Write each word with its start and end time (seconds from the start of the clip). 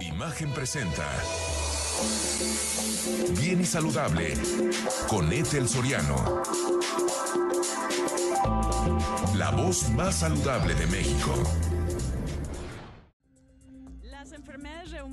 Imagen 0.00 0.50
presenta. 0.52 1.06
Bien 3.38 3.60
y 3.60 3.64
saludable 3.64 4.34
con 5.08 5.32
Ethel 5.32 5.68
Soriano. 5.68 6.42
La 9.34 9.50
voz 9.50 9.90
más 9.90 10.16
saludable 10.16 10.74
de 10.74 10.86
México. 10.86 11.34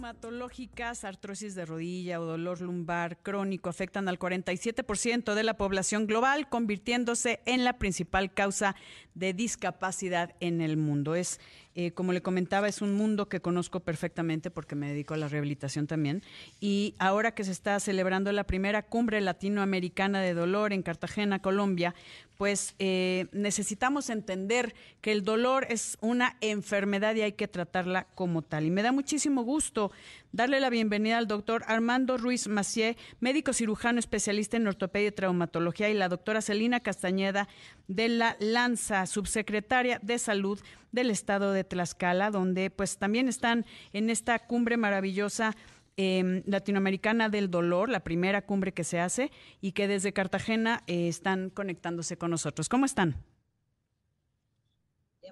Reumatológicas, 0.07 1.03
artrosis 1.03 1.53
de 1.53 1.65
rodilla 1.65 2.21
o 2.21 2.23
dolor 2.23 2.61
lumbar 2.61 3.17
crónico 3.17 3.69
afectan 3.69 4.07
al 4.07 4.17
47% 4.17 5.33
de 5.33 5.43
la 5.43 5.57
población 5.57 6.07
global, 6.07 6.47
convirtiéndose 6.47 7.41
en 7.45 7.65
la 7.65 7.77
principal 7.77 8.33
causa 8.33 8.77
de 9.15 9.33
discapacidad 9.33 10.33
en 10.39 10.61
el 10.61 10.77
mundo. 10.77 11.15
Es 11.15 11.41
eh, 11.75 11.91
como 11.91 12.11
le 12.11 12.23
comentaba, 12.23 12.67
es 12.67 12.81
un 12.81 12.95
mundo 12.95 13.29
que 13.29 13.39
conozco 13.39 13.81
perfectamente 13.81 14.49
porque 14.49 14.75
me 14.75 14.89
dedico 14.89 15.13
a 15.13 15.17
la 15.17 15.27
rehabilitación 15.27 15.85
también. 15.85 16.23
Y 16.59 16.95
ahora 16.97 17.35
que 17.35 17.43
se 17.43 17.51
está 17.51 17.79
celebrando 17.79 18.31
la 18.31 18.45
primera 18.45 18.81
cumbre 18.81 19.21
latinoamericana 19.21 20.21
de 20.21 20.33
dolor 20.33 20.73
en 20.73 20.81
Cartagena, 20.81 21.39
Colombia, 21.39 21.93
pues 22.37 22.75
eh, 22.77 23.27
necesitamos 23.31 24.09
entender 24.09 24.75
que 25.01 25.11
el 25.11 25.23
dolor 25.23 25.65
es 25.69 25.97
una 26.01 26.37
enfermedad 26.41 27.15
y 27.15 27.21
hay 27.21 27.33
que 27.33 27.47
tratarla 27.47 28.05
como 28.15 28.43
tal. 28.43 28.65
Y 28.65 28.71
me 28.71 28.83
da 28.83 28.91
muchísimo 28.91 29.41
gusto 29.43 29.91
darle 30.31 30.59
la 30.59 30.69
bienvenida 30.69 31.17
al 31.17 31.27
doctor 31.27 31.63
Armando 31.67 32.17
Ruiz 32.17 32.47
Macié, 32.47 32.95
médico 33.19 33.53
cirujano 33.53 33.99
especialista 33.99 34.57
en 34.57 34.67
ortopedia 34.67 35.07
y 35.07 35.11
traumatología, 35.11 35.89
y 35.89 35.95
la 35.95 36.09
doctora 36.09 36.41
Celina 36.41 36.79
Castañeda 36.79 37.47
de 37.87 38.09
la 38.09 38.37
Lanza, 38.39 39.05
subsecretaria 39.07 39.99
de 40.03 40.19
Salud 40.19 40.59
del 40.91 41.09
Estado 41.09 41.51
de 41.51 41.63
Tlaxcala, 41.63 42.29
donde 42.29 42.69
pues 42.69 42.97
también 42.97 43.27
están 43.27 43.65
en 43.93 44.09
esta 44.09 44.39
cumbre 44.39 44.77
maravillosa 44.77 45.55
em, 45.97 46.43
latinoamericana 46.45 47.29
del 47.29 47.51
dolor, 47.51 47.89
la 47.89 48.03
primera 48.03 48.45
cumbre 48.45 48.73
que 48.73 48.83
se 48.83 48.99
hace, 48.99 49.31
y 49.61 49.73
que 49.73 49.87
desde 49.87 50.13
Cartagena 50.13 50.83
eh, 50.87 51.07
están 51.07 51.49
conectándose 51.49 52.17
con 52.17 52.31
nosotros. 52.31 52.69
¿Cómo 52.69 52.85
están? 52.85 53.23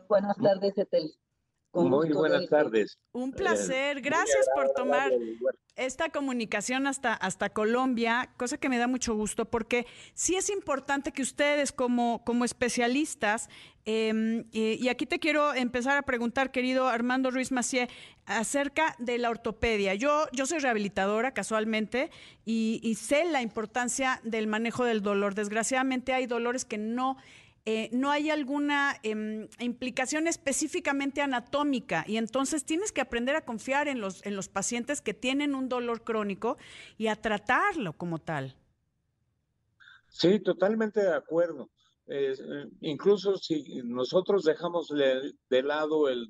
Buenas 0.08 0.38
tardes, 0.38 0.78
Etel. 0.78 1.16
Muy 1.76 2.10
buenas 2.12 2.48
tardes. 2.48 2.98
Un 3.12 3.32
placer. 3.32 4.02
Gracias 4.02 4.48
por 4.56 4.72
tomar 4.72 5.12
esta 5.76 6.10
comunicación 6.10 6.88
hasta, 6.88 7.14
hasta 7.14 7.50
Colombia, 7.50 8.30
cosa 8.38 8.58
que 8.58 8.70
me 8.70 8.78
da 8.78 8.88
mucho 8.88 9.14
gusto, 9.14 9.46
porque 9.46 9.86
sí 10.14 10.36
es 10.36 10.50
importante 10.50 11.12
que 11.12 11.22
ustedes 11.22 11.74
como, 11.74 12.24
como 12.24 12.46
especialistas, 12.46 13.50
em, 13.84 14.46
y 14.52 14.88
aquí 14.88 15.06
te 15.06 15.20
quiero 15.20 15.54
empezar 15.54 15.98
a 15.98 16.04
preguntar, 16.04 16.52
querido 16.52 16.88
Armando 16.88 17.30
Ruiz 17.30 17.52
Macié, 17.52 17.90
acerca 18.26 18.96
de 19.00 19.18
la 19.18 19.30
ortopedia. 19.30 19.96
Yo, 19.96 20.28
yo 20.32 20.46
soy 20.46 20.60
rehabilitadora 20.60 21.34
casualmente 21.34 22.10
y, 22.46 22.80
y 22.82 22.96
sé 22.96 23.26
la 23.26 23.42
importancia 23.42 24.22
del 24.24 24.48
manejo 24.48 24.86
del 24.86 25.02
dolor. 25.02 25.36
Desgraciadamente 25.36 26.14
hay 26.14 26.26
dolores 26.26 26.64
que 26.64 26.78
no 26.78 27.18
eh, 27.68 27.90
no 27.92 28.12
hay 28.12 28.30
alguna 28.30 29.00
em, 29.02 29.48
implicación 29.60 30.28
específicamente 30.28 31.22
anatómica 31.22 32.06
y 32.08 32.18
entonces 32.18 32.64
tienes 32.64 32.92
que 32.92 33.02
aprender 33.02 33.36
a 33.36 33.44
confiar 33.44 33.88
en 33.88 34.00
los, 34.00 34.24
en 34.24 34.36
los 34.36 34.50
pacientes 34.50 35.02
que 35.02 35.16
tienen 35.16 35.56
un 35.56 35.68
dolor 35.68 36.04
crónico 36.04 36.58
y 37.00 37.08
a 37.08 37.16
tratarlo 37.16 37.94
como 37.94 38.20
tal. 38.20 38.56
Sí, 40.08 40.40
totalmente 40.40 41.02
de 41.02 41.16
acuerdo. 41.16 41.72
Eh, 42.08 42.36
incluso 42.82 43.36
si 43.38 43.82
nosotros 43.84 44.44
dejamos 44.44 44.90
de, 44.90 45.64
lado 45.64 46.08
el, 46.08 46.30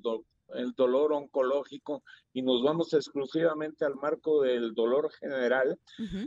el 0.54 0.72
dolor 0.72 1.12
oncológico 1.12 2.02
y 2.32 2.40
nos 2.40 2.62
vamos 2.62 2.94
exclusivamente 2.94 3.84
al 3.84 3.96
marco 3.96 4.40
del 4.40 4.72
dolor 4.72 5.10
general, 5.20 5.78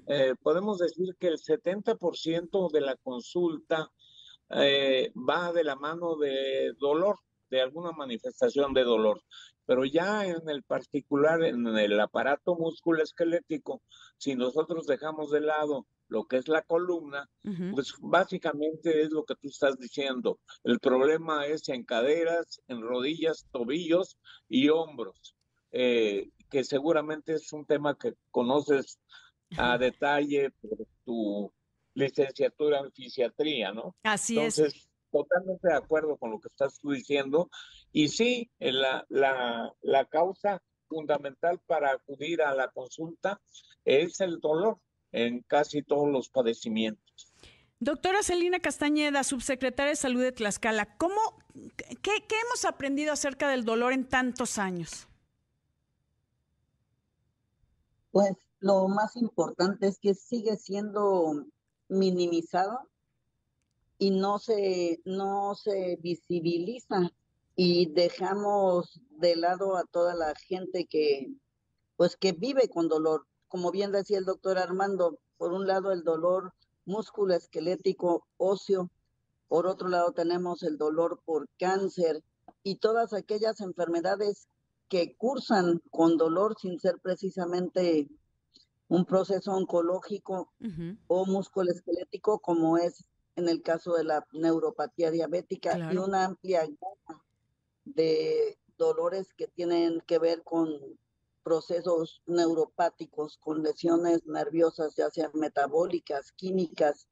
eh, 0.05 0.35
podemos 0.43 0.77
decir 0.77 1.15
que 1.19 1.29
el 1.29 1.37
70% 1.37 2.71
de 2.71 2.81
la 2.81 2.95
consulta 2.97 3.91
eh, 4.51 5.11
va 5.15 5.51
de 5.51 5.63
la 5.63 5.75
mano 5.75 6.15
de 6.15 6.73
dolor, 6.79 7.17
de 7.49 7.61
alguna 7.61 7.91
manifestación 7.91 8.73
de 8.73 8.83
dolor. 8.83 9.21
Pero 9.65 9.85
ya 9.85 10.25
en 10.25 10.49
el 10.49 10.63
particular, 10.63 11.43
en 11.43 11.67
el 11.67 11.99
aparato 11.99 12.55
musculoesquelético, 12.55 13.81
si 14.17 14.35
nosotros 14.35 14.87
dejamos 14.87 15.29
de 15.29 15.41
lado 15.41 15.85
lo 16.07 16.25
que 16.25 16.37
es 16.37 16.47
la 16.47 16.63
columna, 16.63 17.29
pues 17.71 17.93
básicamente 18.01 19.03
es 19.03 19.11
lo 19.11 19.25
que 19.25 19.35
tú 19.35 19.47
estás 19.47 19.77
diciendo. 19.77 20.39
El 20.63 20.79
problema 20.79 21.45
es 21.45 21.69
en 21.69 21.83
caderas, 21.83 22.61
en 22.67 22.81
rodillas, 22.81 23.45
tobillos 23.51 24.17
y 24.47 24.69
hombros, 24.69 25.35
eh, 25.71 26.31
que 26.49 26.63
seguramente 26.63 27.33
es 27.33 27.53
un 27.53 27.65
tema 27.65 27.95
que 27.95 28.15
conoces 28.31 28.97
a 29.55 29.77
detalle 29.77 30.49
por 30.61 30.87
tu 31.05 31.51
licenciatura 31.99 32.79
en 32.79 32.91
fisiatría, 32.91 33.71
¿no? 33.71 33.95
Así 34.03 34.37
Entonces, 34.37 34.89
totalmente 35.11 35.67
de 35.67 35.75
acuerdo 35.75 36.17
con 36.17 36.31
lo 36.31 36.39
que 36.39 36.47
estás 36.47 36.79
tú 36.79 36.91
diciendo. 36.91 37.49
Y 37.91 38.07
sí, 38.07 38.49
la, 38.59 39.05
la, 39.09 39.73
la 39.81 40.05
causa 40.05 40.61
fundamental 40.87 41.59
para 41.67 41.91
acudir 41.91 42.41
a 42.41 42.53
la 42.55 42.69
consulta 42.69 43.39
es 43.85 44.19
el 44.21 44.39
dolor 44.39 44.79
en 45.11 45.41
casi 45.41 45.81
todos 45.83 46.09
los 46.09 46.29
padecimientos. 46.29 47.33
Doctora 47.79 48.23
Celina 48.23 48.59
Castañeda, 48.59 49.23
subsecretaria 49.23 49.91
de 49.91 49.95
Salud 49.95 50.21
de 50.21 50.33
Tlaxcala, 50.33 50.97
¿cómo, 50.97 51.15
qué, 51.77 52.25
qué 52.27 52.35
hemos 52.45 52.65
aprendido 52.65 53.13
acerca 53.13 53.49
del 53.49 53.63
dolor 53.63 53.93
en 53.93 54.05
tantos 54.07 54.57
años? 54.57 55.07
Pues 58.11 58.33
lo 58.59 58.87
más 58.89 59.15
importante 59.15 59.87
es 59.87 59.97
que 59.99 60.13
sigue 60.13 60.57
siendo 60.57 61.45
minimizado 61.89 62.79
y 63.97 64.11
no 64.11 64.39
se, 64.39 65.01
no 65.03 65.55
se 65.55 65.97
visibiliza 66.01 67.11
y 67.55 67.91
dejamos 67.91 69.01
de 69.09 69.35
lado 69.35 69.75
a 69.75 69.83
toda 69.83 70.15
la 70.15 70.33
gente 70.47 70.85
que, 70.85 71.33
pues 71.97 72.15
que 72.15 72.31
vive 72.31 72.69
con 72.69 72.87
dolor. 72.87 73.25
Como 73.49 73.71
bien 73.71 73.91
decía 73.91 74.17
el 74.17 74.25
doctor 74.25 74.57
Armando, 74.57 75.19
por 75.37 75.51
un 75.51 75.67
lado 75.67 75.91
el 75.91 76.03
dolor 76.03 76.53
músculo 76.85 77.33
esquelético 77.33 78.25
óseo, 78.37 78.89
por 79.49 79.67
otro 79.67 79.89
lado 79.89 80.11
tenemos 80.11 80.63
el 80.63 80.77
dolor 80.77 81.19
por 81.25 81.49
cáncer 81.59 82.23
y 82.63 82.75
todas 82.75 83.13
aquellas 83.13 83.59
enfermedades 83.61 84.47
que 84.87 85.15
cursan 85.15 85.81
con 85.91 86.17
dolor 86.17 86.55
sin 86.59 86.79
ser 86.79 86.99
precisamente 86.99 88.07
un 88.89 89.05
proceso 89.05 89.53
oncológico 89.53 90.51
o 91.07 91.25
musculoesquelético, 91.25 92.39
como 92.39 92.77
es 92.77 93.05
en 93.35 93.47
el 93.47 93.61
caso 93.61 93.93
de 93.93 94.03
la 94.03 94.27
neuropatía 94.33 95.11
diabética, 95.11 95.93
y 95.93 95.97
una 95.97 96.25
amplia 96.25 96.61
gama 96.65 97.23
de 97.85 98.57
dolores 98.77 99.33
que 99.33 99.47
tienen 99.47 100.01
que 100.01 100.19
ver 100.19 100.43
con 100.43 100.69
procesos 101.43 102.21
neuropáticos, 102.25 103.37
con 103.37 103.63
lesiones 103.63 104.25
nerviosas, 104.25 104.95
ya 104.95 105.09
sean 105.09 105.31
metabólicas, 105.33 106.31
químicas 106.33 107.07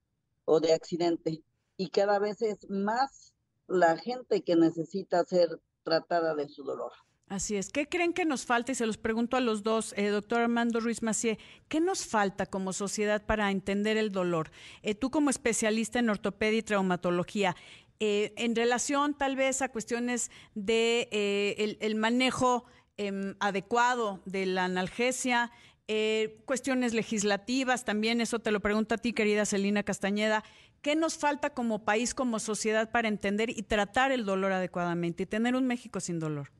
o 0.46 0.59
de 0.59 0.74
accidente. 0.74 1.44
Y 1.78 1.90
cada 1.90 2.20
vez 2.20 2.42
es 2.42 2.70
más 2.70 3.34
la 3.68 3.98
gente 3.98 4.44
que 4.44 4.56
necesita 4.56 5.24
ser 5.26 5.62
tratada 5.84 6.36
de 6.36 6.50
su 6.50 6.64
dolor. 6.64 6.92
Así 7.30 7.58
es. 7.58 7.70
¿Qué 7.70 7.90
creen 7.90 8.14
que 8.14 8.24
nos 8.24 8.46
falta? 8.46 8.72
Y 8.72 8.76
se 8.76 8.86
los 8.86 8.98
pregunto 8.98 9.36
a 9.36 9.42
los 9.42 9.62
dos, 9.62 9.94
eh, 9.98 10.08
doctor 10.08 10.40
Armando 10.40 10.80
Ruiz 10.80 11.02
Macié, 11.02 11.38
¿qué 11.68 11.82
nos 11.82 12.06
falta 12.06 12.46
como 12.46 12.72
sociedad 12.72 13.26
para 13.26 13.52
entender 13.52 13.98
el 13.98 14.14
dolor? 14.14 14.50
Eh, 14.82 14.96
tú 14.96 15.12
como 15.12 15.30
especialista 15.30 16.00
en 16.00 16.10
ortopedia 16.10 16.60
y 16.60 16.64
traumatología, 16.64 17.58
eh, 18.00 18.34
en 18.38 18.56
relación 18.56 19.14
tal 19.14 19.36
vez 19.36 19.62
a 19.62 19.68
cuestiones 19.70 20.32
de 20.56 21.10
el, 21.58 21.78
el, 21.82 21.96
manejo 21.96 22.64
em, 22.96 23.36
adecuado 23.40 24.22
de 24.26 24.46
la 24.46 24.66
analgesia, 24.66 25.52
cuestiones 26.46 26.94
legislativas, 26.94 27.85
también 27.85 28.22
eso 28.22 28.40
te 28.40 28.52
lo 28.52 28.59
pregunto 28.59 28.96
a 28.96 28.97
ti, 28.97 29.14
querida 29.14 29.46
Celina 29.46 29.84
Castañeda. 29.84 30.44
¿Qué 30.82 30.96
nos 30.96 31.18
falta 31.18 31.50
como 31.50 31.84
país, 31.84 32.14
como 32.14 32.40
sociedad 32.40 32.91
para 32.91 33.08
entender 33.08 33.50
y 33.50 33.64
tratar 33.64 34.12
el 34.12 34.26
dolor 34.26 34.52
adecuadamente 34.52 35.23
y 35.23 35.26
tener 35.26 35.56
un 35.56 35.66
México 35.66 36.00
sin 36.00 36.20
dolor? 36.20 36.52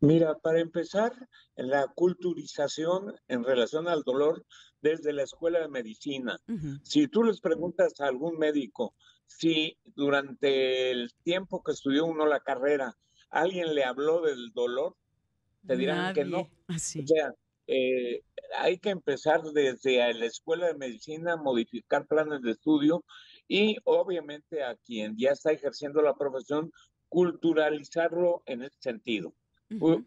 Mira, 0.00 0.38
para 0.38 0.60
empezar, 0.60 1.12
la 1.56 1.86
culturización 1.88 3.14
en 3.28 3.44
relación 3.44 3.86
al 3.86 4.02
dolor 4.02 4.44
desde 4.80 5.12
la 5.12 5.24
escuela 5.24 5.60
de 5.60 5.68
medicina. 5.68 6.38
Si 6.82 7.06
tú 7.06 7.22
les 7.22 7.40
preguntas 7.40 8.00
a 8.00 8.06
algún 8.06 8.38
médico 8.38 8.94
si 9.30 9.78
durante 9.94 10.90
el 10.90 11.12
tiempo 11.22 11.62
que 11.62 11.72
estudió 11.72 12.04
uno 12.04 12.26
la 12.26 12.40
carrera 12.40 12.96
alguien 13.30 13.74
le 13.74 13.84
habló 13.84 14.22
del 14.22 14.50
dolor, 14.52 14.96
te 15.66 15.76
dirán 15.76 16.14
que 16.14 16.24
no. 16.24 16.40
O 16.68 16.78
sea, 16.78 17.32
eh, 17.68 18.22
hay 18.58 18.78
que 18.78 18.90
empezar 18.90 19.42
desde 19.42 20.12
la 20.14 20.26
escuela 20.26 20.66
de 20.66 20.74
medicina, 20.74 21.36
modificar 21.36 22.06
planes 22.08 22.42
de 22.42 22.50
estudio 22.50 23.04
y 23.46 23.76
obviamente 23.84 24.64
a 24.64 24.74
quien 24.74 25.16
ya 25.16 25.30
está 25.30 25.52
ejerciendo 25.52 26.02
la 26.02 26.16
profesión, 26.16 26.72
culturalizarlo 27.08 28.42
en 28.46 28.62
ese 28.62 28.76
sentido 28.80 29.32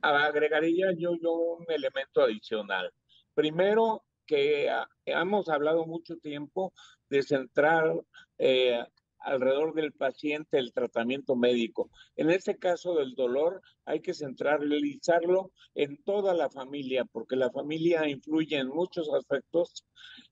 Agregaría 0.02 0.92
yo, 0.98 1.16
yo 1.22 1.32
un 1.32 1.66
elemento 1.70 2.22
adicional. 2.22 2.92
Primero, 3.34 4.04
que 4.26 4.70
hemos 5.06 5.50
hablado 5.50 5.86
mucho 5.86 6.18
tiempo 6.18 6.74
de 7.10 7.24
centrar 7.24 7.94
eh, 8.38 8.84
alrededor 9.20 9.74
del 9.74 9.94
paciente 9.94 10.58
el 10.58 10.74
tratamiento 10.74 11.36
médico. 11.36 11.90
En 12.16 12.30
este 12.30 12.58
caso 12.58 12.96
del 12.96 13.16
dolor 13.16 13.62
hay 13.86 14.02
que 14.02 14.14
centralizarlo 14.14 15.52
en 15.76 16.02
toda 16.04 16.34
la 16.34 16.50
familia, 16.50 17.06
porque 17.06 17.36
la 17.36 17.52
familia 17.52 18.08
influye 18.08 18.58
en 18.58 18.68
muchos 18.68 19.10
aspectos, 19.14 19.86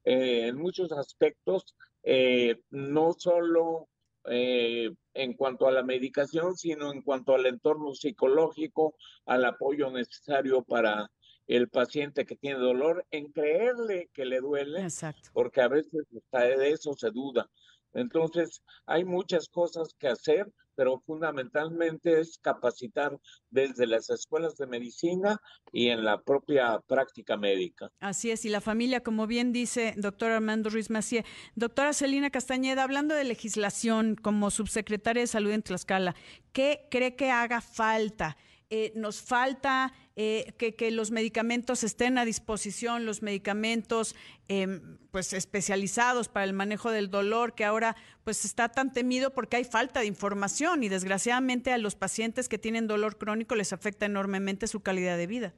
eh, 0.03 0.47
en 0.47 0.57
muchos 0.57 0.91
aspectos, 0.91 1.75
eh, 2.03 2.61
no 2.69 3.13
solo 3.13 3.87
eh, 4.25 4.91
en 5.13 5.33
cuanto 5.33 5.67
a 5.67 5.71
la 5.71 5.83
medicación, 5.83 6.55
sino 6.55 6.91
en 6.91 7.01
cuanto 7.01 7.33
al 7.33 7.45
entorno 7.45 7.93
psicológico, 7.93 8.95
al 9.25 9.45
apoyo 9.45 9.89
necesario 9.91 10.63
para 10.63 11.11
el 11.47 11.69
paciente 11.69 12.25
que 12.25 12.35
tiene 12.35 12.59
dolor, 12.59 13.05
en 13.11 13.31
creerle 13.31 14.09
que 14.13 14.25
le 14.25 14.39
duele, 14.39 14.87
porque 15.33 15.61
a 15.61 15.67
veces 15.67 16.07
de 16.31 16.69
eso 16.71 16.93
se 16.93 17.09
duda. 17.11 17.49
Entonces, 17.93 18.61
hay 18.85 19.05
muchas 19.05 19.47
cosas 19.49 19.93
que 19.99 20.07
hacer, 20.07 20.51
pero 20.75 20.99
fundamentalmente 20.99 22.19
es 22.19 22.39
capacitar 22.41 23.19
desde 23.49 23.85
las 23.85 24.09
escuelas 24.09 24.57
de 24.57 24.67
medicina 24.67 25.39
y 25.71 25.89
en 25.89 26.03
la 26.03 26.21
propia 26.21 26.79
práctica 26.87 27.37
médica. 27.37 27.91
Así 27.99 28.31
es, 28.31 28.45
y 28.45 28.49
la 28.49 28.61
familia, 28.61 29.03
como 29.03 29.27
bien 29.27 29.51
dice 29.51 29.93
doctor 29.97 30.31
Armando 30.31 30.69
Ruiz 30.69 30.89
Macié. 30.89 31.25
Doctora 31.55 31.93
Celina 31.93 32.29
Castañeda, 32.29 32.83
hablando 32.83 33.13
de 33.15 33.25
legislación 33.25 34.15
como 34.15 34.49
subsecretaria 34.49 35.21
de 35.21 35.27
Salud 35.27 35.51
en 35.51 35.61
Tlaxcala, 35.61 36.15
¿qué 36.53 36.87
cree 36.89 37.15
que 37.15 37.31
haga 37.31 37.61
falta? 37.61 38.37
Eh, 38.73 38.93
nos 38.95 39.21
falta 39.21 39.91
eh, 40.15 40.53
que, 40.57 40.91
los 40.91 41.11
medicamentos 41.11 41.83
estén 41.83 42.17
a 42.17 42.23
disposición, 42.23 43.05
los 43.05 43.21
medicamentos 43.21 44.15
em, 44.47 44.97
pues 45.11 45.33
especializados 45.33 46.29
para 46.29 46.45
el 46.45 46.53
manejo 46.53 46.89
del 46.89 47.11
dolor, 47.11 47.53
que 47.53 47.65
ahora 47.65 47.97
pues 48.23 48.45
está 48.45 48.69
tan 48.69 48.93
temido 48.93 49.33
porque 49.33 49.57
hay 49.57 49.65
falta 49.65 49.99
de 49.99 50.05
información 50.05 50.83
y 50.83 50.87
desgraciadamente 50.87 51.73
a 51.73 51.77
los 51.77 51.95
pacientes 51.95 52.47
que 52.47 52.57
tienen 52.57 52.87
dolor 52.87 53.17
crónico 53.17 53.55
les 53.55 53.73
afecta 53.73 54.05
enormemente 54.05 54.67
su 54.67 54.79
calidad 54.79 55.17
de 55.17 55.27
vida. 55.27 55.53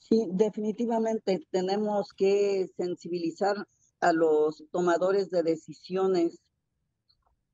Sí, 0.00 0.28
definitivamente 0.32 1.46
tenemos 1.50 2.12
que 2.12 2.68
sensibilizar 2.76 3.66
a 4.00 4.12
los 4.12 4.62
tomadores 4.70 5.30
de 5.30 5.42
decisiones, 5.42 6.42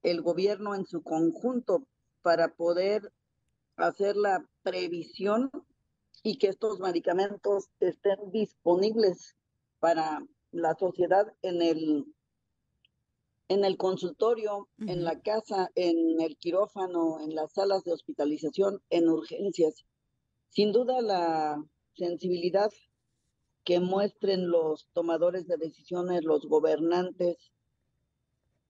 el 0.02 0.20
gobierno 0.20 0.74
en 0.74 0.84
su 0.84 1.00
conjunto, 1.04 1.86
para 2.22 2.48
poder 2.48 3.12
hacer 3.80 4.16
la 4.16 4.44
previsión 4.62 5.50
y 6.22 6.38
que 6.38 6.48
estos 6.48 6.80
medicamentos 6.80 7.70
estén 7.80 8.30
disponibles 8.30 9.36
para 9.78 10.22
la 10.52 10.74
sociedad 10.74 11.32
en 11.42 11.62
el 11.62 12.06
en 13.48 13.64
el 13.64 13.76
consultorio, 13.76 14.68
en 14.78 15.02
la 15.02 15.20
casa, 15.22 15.72
en 15.74 16.20
el 16.20 16.36
quirófano, 16.36 17.18
en 17.20 17.34
las 17.34 17.52
salas 17.52 17.82
de 17.82 17.92
hospitalización, 17.92 18.80
en 18.90 19.08
urgencias. 19.08 19.84
Sin 20.50 20.70
duda 20.70 21.02
la 21.02 21.60
sensibilidad 21.94 22.70
que 23.64 23.80
muestren 23.80 24.48
los 24.48 24.86
tomadores 24.92 25.48
de 25.48 25.56
decisiones, 25.56 26.22
los 26.22 26.46
gobernantes, 26.46 27.50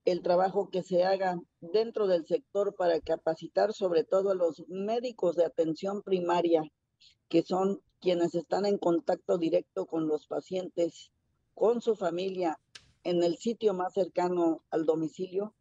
el 0.05 0.23
trabajo 0.23 0.71
que 0.71 0.83
se 0.83 1.05
haga 1.05 1.39
dentro 1.61 2.07
del 2.07 2.27
sector 2.27 2.75
para 2.75 3.01
capacitar 3.01 3.73
sobre 3.73 4.05
todo 4.05 4.31
a 4.31 4.35
los 4.35 4.65
médicos 4.69 5.37
de 5.37 5.45
atención 5.45 6.03
primaria, 6.03 6.63
que 7.29 7.43
son 7.43 7.83
quienes 8.01 8.35
están 8.35 8.65
en 8.67 8.79
contacto 8.79 9.37
directo 9.39 9.87
con 9.87 10.09
los 10.09 10.27
pacientes, 10.27 11.11
con 11.55 11.83
su 11.83 11.97
familia, 11.97 12.59
en 13.05 13.23
el 13.23 13.37
sitio 13.37 13.75
más 13.75 13.95
cercano 13.95 14.63
al 14.71 14.85
domicilio, 14.85 15.55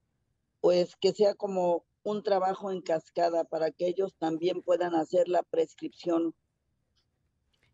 pues 0.62 0.96
que 0.96 1.14
sea 1.14 1.36
como 1.36 1.86
un 2.04 2.24
trabajo 2.24 2.72
en 2.72 2.82
cascada 2.82 3.44
para 3.44 3.72
que 3.72 3.88
ellos 3.88 4.16
también 4.18 4.62
puedan 4.62 4.96
hacer 4.96 5.28
la 5.28 5.44
prescripción. 5.44 6.34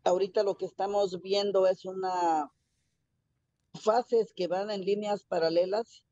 Ahorita 0.04 0.42
lo 0.42 0.56
que 0.56 0.66
estamos 0.66 1.20
viendo 1.22 1.66
es 1.66 1.84
una 1.84 2.50
fases 3.74 4.32
que 4.34 4.46
van 4.46 4.70
en 4.70 4.84
líneas 4.84 5.24
paralelas 5.24 6.02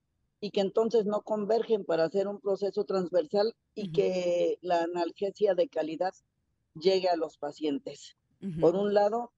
y 0.45 0.51
que 0.51 0.61
entonces 0.61 1.07
no 1.07 1.23
convergen 1.23 1.87
para 1.87 2.05
hacer 2.05 2.29
un 2.29 2.39
proceso 2.39 2.85
transversal 2.85 3.55
y 3.75 3.93
que 3.93 4.59
la 4.61 4.83
analgesia 4.83 5.55
de 5.55 5.71
calidad 5.71 6.13
llegue 6.79 7.09
a 7.09 7.17
los 7.17 7.39
pacientes. 7.39 8.19
Por 8.61 8.77
un 8.77 8.93
lado, 8.93 9.33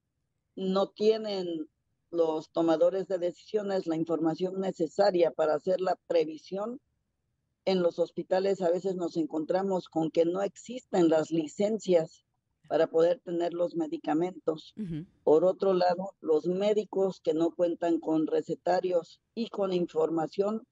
no 0.56 0.88
tienen 0.88 1.68
los 2.10 2.50
tomadores 2.50 3.06
de 3.06 3.18
decisiones 3.18 3.86
la 3.86 3.94
información 3.94 4.60
necesaria 4.60 5.30
para 5.30 5.54
hacer 5.54 5.80
la 5.80 5.96
previsión. 6.08 6.80
En 7.64 7.82
los 7.82 8.00
hospitales 8.00 8.60
a 8.60 8.70
veces 8.72 8.96
nos 8.96 9.16
encontramos 9.16 9.88
con 9.88 10.10
que 10.10 10.24
no 10.24 10.42
existen 10.42 11.08
las 11.08 11.30
licencias 11.30 12.24
para 12.66 12.88
poder 12.88 13.20
tener 13.20 13.54
los 13.54 13.76
medicamentos. 13.76 14.74
Por 15.22 15.44
otro 15.44 15.72
lado, 15.72 16.16
los 16.20 16.46
médicos 16.46 17.20
que 17.20 17.32
no 17.32 17.52
cuentan 17.52 18.00
con 18.00 18.26
recetarios 18.26 19.20
y 19.36 19.50
con 19.50 19.72
información 19.72 20.66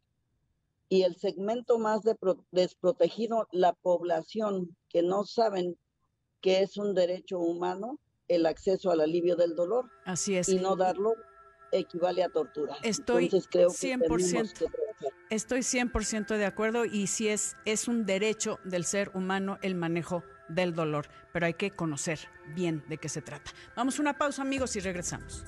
y 0.89 1.03
el 1.03 1.17
segmento 1.17 1.79
más 1.79 2.03
desprotegido, 2.51 3.49
la 3.53 3.73
población 3.73 4.77
que 4.89 5.03
no 5.03 5.25
saben 5.25 5.77
que 6.41 6.61
es 6.61 6.77
un 6.77 6.95
derecho 6.95 7.39
humano 7.39 7.99
el 8.29 8.47
acceso 8.47 8.91
al 8.91 9.01
alivio 9.01 9.37
del 9.37 9.55
dolor. 9.55 9.91
Así 10.05 10.37
es. 10.37 10.49
Y 10.49 10.57
no 10.57 10.77
darlo 10.77 11.15
equivale 11.73 12.23
a 12.23 12.29
tortura. 12.29 12.77
Estoy 12.83 13.25
Entonces, 13.25 13.49
creo 13.51 13.71
100%, 13.71 14.71
estoy 15.31 15.61
100% 15.61 16.37
de 16.37 16.45
acuerdo 16.47 16.85
y 16.85 17.09
si 17.09 17.29
es, 17.29 17.57
es 17.65 17.89
un 17.89 18.07
derecho 18.07 18.59
del 18.65 18.85
ser 18.85 19.11
humano 19.15 19.59
el 19.63 19.75
manejo 19.75 20.23
del 20.49 20.75
dolor, 20.75 21.09
pero 21.33 21.47
hay 21.47 21.55
que 21.55 21.71
conocer 21.71 22.21
bien 22.55 22.85
de 22.89 22.99
qué 22.99 23.09
se 23.09 23.23
trata. 23.23 23.51
Vamos 23.77 23.99
a 23.99 24.03
una 24.03 24.17
pausa 24.17 24.43
amigos 24.43 24.77
y 24.77 24.81
regresamos. 24.81 25.45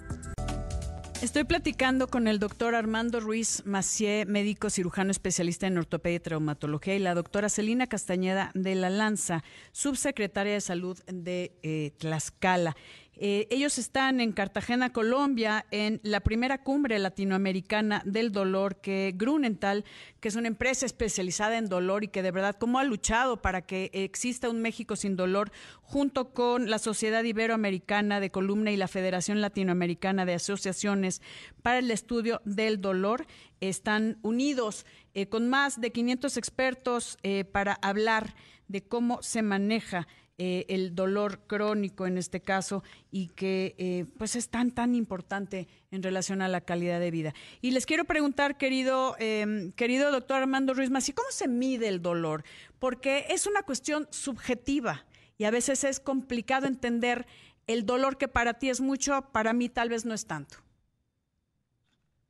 Estoy 1.23 1.45
platicando 1.45 2.09
con 2.09 2.29
el 2.29 2.39
doctor 2.39 2.75
Armando 2.75 3.21
Ruiz 3.21 3.63
Macié, 3.65 4.27
médico 4.27 4.69
cirujano 4.69 5.11
especialista 5.11 5.67
en 5.67 5.79
ortopedia 5.79 6.17
y 6.17 6.21
traumatología, 6.21 6.95
y 6.95 6.99
la 6.99 7.15
doctora 7.15 7.49
Celina 7.49 7.87
Castañeda 7.87 8.51
de 8.53 8.75
la 8.75 8.91
Lanza, 8.91 9.43
subsecretaria 9.73 10.53
de 10.53 10.61
Salud 10.61 10.99
de 11.07 11.53
eh, 11.63 11.93
Tlaxcala. 11.97 12.77
Eh, 13.19 13.47
ellos 13.51 13.79
están 13.79 14.21
en 14.21 14.33
Cartagena, 14.33 14.93
Colombia, 14.93 15.65
en 15.71 16.01
la 16.03 16.21
primera 16.21 16.63
cumbre 16.63 16.99
latinoamericana 16.99 18.03
del 18.05 18.31
dolor 18.31 18.81
que 18.83 19.15
Grunenthal, 19.17 19.85
que 20.21 20.29
es 20.29 20.37
una 20.37 20.49
empresa 20.49 20.85
especializada 20.85 21.57
en 21.57 21.71
dolor 21.71 22.05
y 22.05 22.09
que 22.09 22.23
de 22.23 22.31
verdad 22.31 22.57
cómo 22.59 22.79
ha 22.79 22.85
luchado 22.85 23.41
para 23.41 23.63
que 23.63 23.91
exista 23.95 24.51
un 24.51 24.61
México 24.61 24.97
sin 24.97 25.17
dolor, 25.17 25.51
junto 25.81 26.35
con 26.35 26.69
la 26.69 26.79
Sociedad 26.79 27.25
Iberoamericana 27.25 28.21
de 28.21 28.31
Columna 28.31 28.71
y 28.71 28.77
la 28.77 28.89
Federación 28.89 29.41
Latinoamericana 29.41 30.27
de 30.27 30.35
Asociaciones 30.35 31.23
para 31.63 31.79
el 31.79 31.91
Estudio 31.91 32.43
del 32.45 32.83
Dolor, 32.83 33.27
están 33.61 34.19
unidos 34.21 34.85
eh, 35.15 35.29
con 35.29 35.49
más 35.49 35.81
de 35.81 35.91
500 35.91 36.37
expertos 36.37 37.17
eh, 37.23 37.45
para 37.45 37.79
hablar 37.81 38.35
de 38.69 38.83
cómo 38.83 39.23
se 39.23 39.41
maneja 39.41 40.07
eh, 40.39 40.67
el 40.69 40.95
dolor 40.95 41.41
crónico 41.47 42.07
en 42.07 42.19
este 42.19 42.41
caso 42.41 42.83
y 43.11 43.29
que 43.29 43.75
eh, 43.79 44.05
pues 44.19 44.37
es 44.37 44.51
tan 44.51 44.71
tan 44.71 44.95
importante 44.95 45.67
en 45.91 46.03
relación 46.03 46.43
a 46.43 46.49
la 46.49 46.61
calidad 46.61 47.01
de 47.01 47.11
vida. 47.11 47.35
Y 47.63 47.71
les 47.71 47.87
quiero 47.87 48.05
preguntar, 48.05 48.59
querido, 48.59 49.17
em, 49.19 49.73
querido 49.73 50.13
doctor 50.13 50.43
Armando 50.43 50.75
Ruiz 50.75 50.91
Masi, 50.91 51.15
¿cómo 51.15 51.31
se 51.31 51.49
mide 51.49 51.89
el 51.89 52.03
dolor? 52.03 52.45
Porque 52.79 53.25
es 53.31 53.47
una 53.47 53.63
cuestión 53.63 54.09
subjetiva 54.11 55.07
y 55.39 55.45
a 55.45 55.51
veces 55.51 55.85
es 55.85 56.01
complicado 56.01 56.67
entender 56.67 57.27
el 57.67 57.87
dolor 57.87 58.19
que 58.19 58.29
para 58.29 58.55
ti 58.59 58.69
es 58.69 58.83
mucho, 58.83 59.19
para 59.33 59.55
mí 59.55 59.71
tal 59.71 59.89
vez 59.89 60.05
no 60.05 60.13
es 60.13 60.27
tanto. 60.27 60.59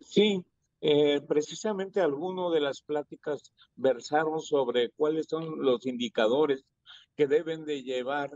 Sí, 0.00 0.44
eh, 0.80 1.20
precisamente 1.26 2.00
algunas 2.00 2.52
de 2.52 2.60
las 2.60 2.82
pláticas 2.82 3.52
versaron 3.74 4.40
sobre 4.40 4.90
cuáles 4.90 5.26
son 5.28 5.60
los 5.62 5.84
indicadores 5.86 6.64
que 7.16 7.26
deben 7.26 7.64
de 7.64 7.82
llevar 7.82 8.30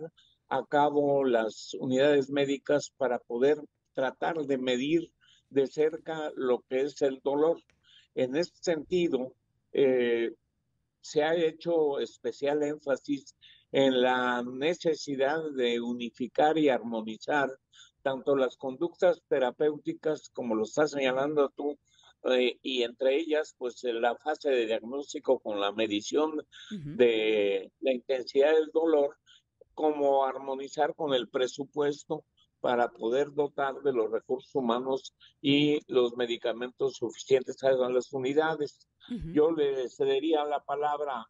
a 0.49 0.65
cabo 0.67 1.25
las 1.25 1.75
unidades 1.75 2.31
médicas 2.31 2.93
para 2.97 3.19
poder 3.19 3.59
tratar 3.95 4.37
de 4.39 4.59
medir 4.59 5.13
de 5.51 5.67
cerca 5.67 6.33
lo 6.35 6.61
que 6.69 6.83
es 6.83 7.01
el 7.03 7.21
dolor. 7.23 7.59
En 8.15 8.37
este 8.37 8.59
sentido, 8.61 9.33
eh, 9.73 10.33
se 11.01 11.23
ha 11.23 11.35
hecho 11.35 12.01
especial 12.01 12.63
énfasis 12.63 13.37
en 13.73 14.01
la 14.01 14.43
necesidad 14.43 15.41
de 15.53 15.81
unificar 15.81 16.59
y 16.59 16.69
armonizar 16.69 17.49
tanto 18.03 18.35
las 18.35 18.57
conductas 18.57 19.23
terapéuticas, 19.29 20.31
como 20.31 20.55
lo 20.55 20.65
estás 20.65 20.93
señalando 20.93 21.51
tú, 21.51 21.79
eh, 22.25 22.59
y 22.63 22.83
entre 22.83 23.17
ellas, 23.17 23.55
pues 23.59 23.83
la 23.85 24.15
fase 24.17 24.51
de 24.51 24.67
diagnóstico 24.67 25.39
con 25.41 25.61
la 25.61 25.73
medición 25.73 26.47
de 26.71 27.73
la 27.81 27.93
intensidad 27.93 28.55
del 28.55 28.71
dolor 28.73 29.17
como 29.75 30.25
armonizar 30.25 30.95
con 30.95 31.15
el 31.15 31.29
presupuesto 31.29 32.25
para 32.61 32.91
poder 32.91 33.33
dotar 33.33 33.81
de 33.83 33.93
los 33.93 34.11
recursos 34.11 34.55
humanos 34.55 35.15
y 35.41 35.81
los 35.93 36.17
medicamentos 36.17 36.97
suficientes 36.97 37.63
a 37.65 37.73
las 37.73 38.13
unidades. 38.13 38.87
Yo 39.33 39.51
le 39.51 39.89
cedería 39.89 40.45
la 40.45 40.63
palabra 40.63 41.27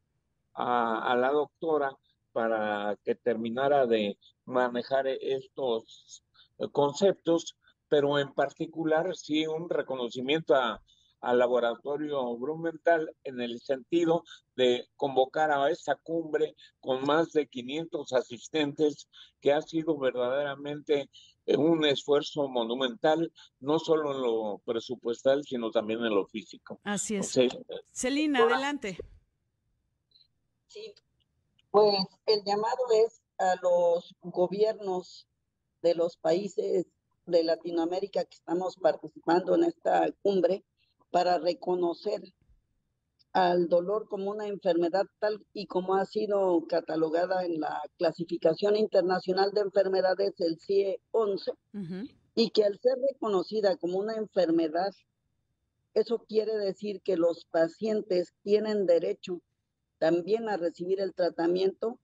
a, 0.54 1.16
la 1.16 1.30
doctora 1.30 1.96
para 2.32 2.98
que 3.04 3.14
terminara 3.14 3.86
de 3.86 4.18
manejar 4.44 5.06
estos 5.06 6.24
conceptos, 6.72 7.56
pero 7.90 8.18
en 8.18 8.32
particular 8.32 9.14
sí 9.14 9.46
un 9.46 9.68
reconocimiento 9.68 10.54
a, 10.54 10.80
al 11.20 11.38
laboratorio 11.38 12.36
Brumental 12.36 13.14
en 13.24 13.40
el 13.40 13.60
sentido 13.60 14.24
de 14.56 14.88
convocar 14.96 15.50
a 15.50 15.70
esta 15.70 15.96
cumbre 15.96 16.54
con 16.80 17.04
más 17.04 17.32
de 17.32 17.46
500 17.46 18.12
asistentes, 18.12 19.08
que 19.40 19.52
ha 19.52 19.60
sido 19.60 19.98
verdaderamente 19.98 21.10
eh, 21.46 21.56
un 21.56 21.84
esfuerzo 21.84 22.48
monumental, 22.48 23.32
no 23.58 23.78
solo 23.78 24.12
en 24.12 24.22
lo 24.22 24.62
presupuestal, 24.64 25.44
sino 25.44 25.70
también 25.70 26.00
en 26.04 26.14
lo 26.14 26.26
físico. 26.26 26.80
Así 26.84 27.16
es. 27.16 27.38
Celina, 27.92 28.44
adelante. 28.44 28.96
Sí, 30.68 30.94
pues 31.70 31.96
el 32.26 32.44
llamado 32.44 32.78
es 33.06 33.20
a 33.38 33.56
los 33.62 34.14
gobiernos 34.20 35.26
de 35.82 35.94
los 35.94 36.16
países 36.16 36.86
de 37.30 37.44
Latinoamérica 37.44 38.24
que 38.24 38.36
estamos 38.36 38.76
participando 38.76 39.54
en 39.54 39.64
esta 39.64 40.10
cumbre 40.22 40.64
para 41.10 41.38
reconocer 41.38 42.22
al 43.32 43.68
dolor 43.68 44.08
como 44.08 44.30
una 44.30 44.48
enfermedad 44.48 45.06
tal 45.20 45.44
y 45.52 45.66
como 45.66 45.94
ha 45.94 46.04
sido 46.04 46.66
catalogada 46.68 47.44
en 47.44 47.60
la 47.60 47.80
clasificación 47.96 48.76
internacional 48.76 49.52
de 49.52 49.60
enfermedades, 49.60 50.34
el 50.40 50.58
CIE 50.58 51.00
11, 51.12 51.52
y 52.34 52.50
que 52.50 52.64
al 52.64 52.78
ser 52.80 52.98
reconocida 53.12 53.76
como 53.76 53.98
una 53.98 54.16
enfermedad, 54.16 54.90
eso 55.94 56.24
quiere 56.28 56.56
decir 56.56 57.02
que 57.02 57.16
los 57.16 57.44
pacientes 57.44 58.34
tienen 58.42 58.86
derecho 58.86 59.40
también 59.98 60.48
a 60.48 60.56
recibir 60.56 61.00
el 61.00 61.14
tratamiento 61.14 61.98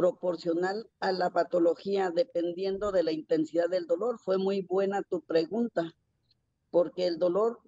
proporcional 0.00 0.88
a 1.00 1.12
la 1.12 1.28
patología 1.28 2.10
dependiendo 2.10 2.90
de 2.90 3.02
la 3.02 3.12
intensidad 3.12 3.68
del 3.68 3.86
dolor. 3.86 4.18
Fue 4.18 4.38
muy 4.38 4.62
buena 4.62 5.02
tu 5.02 5.20
pregunta, 5.20 5.94
porque 6.70 7.06
el 7.06 7.18
dolor 7.18 7.60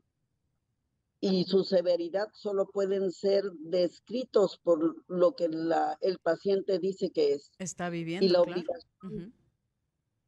y 1.20 1.44
su 1.44 1.62
severidad 1.62 2.28
solo 2.32 2.70
pueden 2.70 3.12
ser 3.12 3.44
descritos 3.60 4.56
por 4.56 5.04
lo 5.08 5.36
que 5.36 5.50
la, 5.50 5.98
el 6.00 6.18
paciente 6.20 6.78
dice 6.78 7.10
que 7.10 7.34
es. 7.34 7.50
Está 7.58 7.90
viviendo. 7.90 8.24
Y 8.24 8.30
la, 8.30 8.40
obligación, 8.40 9.34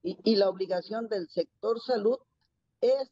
y, 0.03 0.37
la 0.37 0.51
obligación 0.51 1.09
del 1.09 1.27
sector 1.31 1.81
salud 1.81 2.19
es 2.83 3.09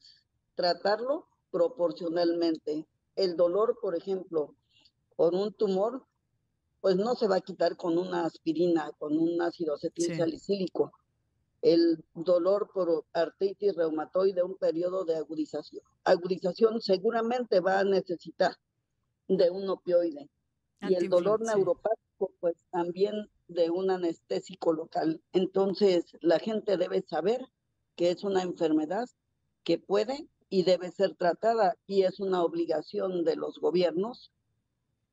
tratarlo 0.55 1.29
proporcionalmente. 1.51 2.87
El 3.17 3.37
dolor, 3.37 3.79
por 3.81 3.97
ejemplo, 3.97 4.55
por 5.17 5.35
un 5.35 5.55
tumor, 5.55 6.05
pues 6.83 6.97
no 6.97 7.15
se 7.15 7.27
va 7.27 7.37
a 7.37 7.41
quitar 7.41 7.77
con 7.77 7.97
una 7.97 8.27
aspirina, 8.27 8.93
con 8.99 9.17
un 9.17 9.41
ácido 9.41 9.75
acetilsalicílico 9.75 10.93
el 11.63 12.05
dolor 12.15 12.71
por 12.75 13.05
artritis 13.13 13.75
reumatoide, 13.77 14.43
un 14.43 14.57
periodo 14.57 15.05
de 15.05 15.15
agudización. 15.15 15.83
Agudización 16.05 16.81
seguramente 16.81 17.61
va 17.61 17.79
a 17.79 17.85
necesitar 17.85 18.57
de 19.29 19.49
un 19.49 19.69
opioide. 19.71 20.29
Y 20.81 20.95
el 20.95 21.09
dolor 21.09 21.41
neuropático, 21.41 22.33
pues 22.41 22.57
también 22.73 23.31
de 23.47 23.71
un 23.71 23.91
anestésico 23.91 24.73
local. 24.73 25.23
Entonces, 25.33 26.17
la 26.21 26.41
gente 26.41 26.77
debe 26.77 27.03
saber 27.03 27.47
que 27.95 28.11
es 28.11 28.25
una 28.25 28.43
enfermedad 28.43 29.09
que 29.63 29.79
puede 29.79 30.27
y 30.49 30.65
debe 30.65 30.91
ser 30.91 31.15
tratada 31.15 31.77
y 31.87 32.03
es 32.03 32.19
una 32.19 32.43
obligación 32.43 33.23
de 33.23 33.37
los 33.37 33.61
gobiernos 33.61 34.33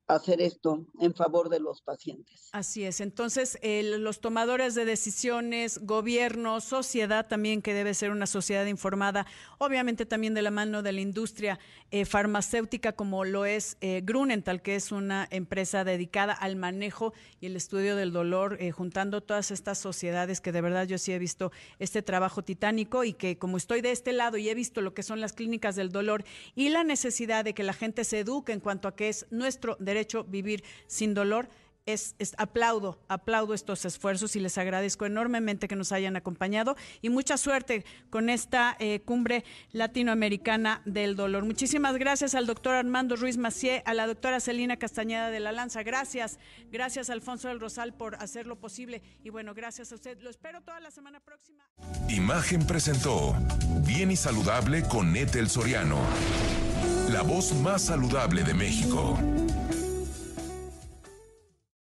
hacer 0.09 0.41
esto 0.41 0.85
en 0.99 1.13
favor 1.13 1.49
de 1.49 1.59
los 1.59 1.81
pacientes. 1.81 2.49
Así 2.51 2.83
es. 2.83 2.99
Entonces, 2.99 3.59
los 3.61 4.21
tomadores 4.21 4.73
de 4.73 4.83
decisiones, 4.83 5.79
gobierno, 5.85 6.61
sociedad 6.61 7.27
también, 7.27 7.61
que 7.61 7.75
debe 7.75 7.93
ser 7.93 8.09
una 8.09 8.25
sociedad 8.25 8.65
informada, 8.65 9.27
obviamente 9.59 10.07
también 10.07 10.33
de 10.33 10.41
la 10.41 10.49
mano 10.49 10.81
de 10.81 10.91
la 10.91 11.01
industria 11.01 11.59
eh, 11.91 12.05
farmacéutica, 12.05 12.93
como 12.93 13.23
lo 13.23 13.45
es 13.45 13.77
eh, 13.81 14.01
Grunenthal, 14.03 14.63
que 14.63 14.75
es 14.75 14.91
una 14.91 15.27
empresa 15.29 15.83
dedicada 15.83 16.33
al 16.33 16.55
manejo 16.55 17.13
y 17.39 17.45
el 17.45 17.55
estudio 17.55 17.95
del 17.95 18.11
dolor, 18.11 18.57
eh, 18.59 18.71
juntando 18.71 19.21
todas 19.21 19.51
estas 19.51 19.77
sociedades 19.77 20.41
que 20.41 20.51
de 20.51 20.61
verdad 20.61 20.87
yo 20.87 20.97
sí 20.97 21.11
he 21.11 21.19
visto 21.19 21.51
este 21.77 22.01
trabajo 22.01 22.43
titánico 22.43 23.03
y 23.03 23.13
que 23.13 23.37
como 23.37 23.57
estoy 23.57 23.81
de 23.81 23.91
este 23.91 24.13
lado 24.13 24.37
y 24.37 24.49
he 24.49 24.55
visto 24.55 24.81
lo 24.81 24.95
que 24.95 25.03
son 25.03 25.21
las 25.21 25.33
clínicas 25.33 25.75
del 25.75 25.91
dolor 25.91 26.23
y 26.55 26.69
la 26.69 26.83
necesidad 26.83 27.45
de 27.45 27.53
que 27.53 27.63
la 27.63 27.73
gente 27.73 28.03
se 28.03 28.19
eduque 28.19 28.53
en 28.53 28.59
cuanto 28.59 28.87
a 28.87 28.95
que 28.95 29.09
es 29.09 29.27
nuestro 29.29 29.77
derecho 29.79 29.98
derecho 29.99 30.23
vivir 30.23 30.63
sin 30.87 31.13
dolor. 31.13 31.49
Es, 31.85 32.13
aplaudo, 32.37 32.99
aplaudo 33.07 33.55
estos 33.55 33.83
esfuerzos 33.83 34.35
y 34.35 34.39
les 34.39 34.59
agradezco 34.59 35.07
enormemente 35.07 35.67
que 35.67 35.75
nos 35.75 35.91
hayan 35.91 36.15
acompañado 36.15 36.75
y 37.01 37.09
mucha 37.09 37.35
suerte 37.35 37.83
con 38.11 38.29
esta 38.29 38.77
eh, 38.79 38.99
cumbre 38.99 39.43
latinoamericana 39.71 40.83
del 40.85 41.15
dolor. 41.15 41.45
Muchísimas 41.45 41.97
gracias 41.97 42.35
al 42.35 42.45
doctor 42.45 42.75
Armando 42.75 43.15
Ruiz 43.15 43.37
Macié, 43.37 43.81
a 43.87 43.95
la 43.95 44.05
doctora 44.05 44.39
Celina 44.39 44.77
Castañeda 44.77 45.31
de 45.31 45.39
la 45.39 45.51
Lanza. 45.51 45.81
Gracias, 45.81 46.37
gracias 46.71 47.09
Alfonso 47.09 47.47
del 47.47 47.59
Rosal 47.59 47.95
por 47.95 48.13
hacerlo 48.21 48.59
posible 48.59 49.01
y 49.23 49.31
bueno, 49.31 49.55
gracias 49.55 49.91
a 49.91 49.95
usted. 49.95 50.19
Lo 50.19 50.29
espero 50.29 50.61
toda 50.61 50.79
la 50.79 50.91
semana 50.91 51.19
próxima. 51.21 51.63
Imagen 52.07 52.67
presentó 52.67 53.35
Bien 53.87 54.11
y 54.11 54.15
Saludable 54.15 54.83
con 54.83 55.15
Etel 55.15 55.49
Soriano, 55.49 55.97
la 57.09 57.23
voz 57.23 57.51
más 57.55 57.85
saludable 57.85 58.43
de 58.43 58.53
México. 58.53 59.17